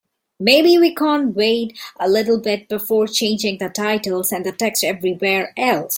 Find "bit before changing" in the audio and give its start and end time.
2.41-3.59